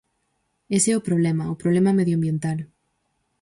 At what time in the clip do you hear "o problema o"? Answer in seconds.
0.97-1.59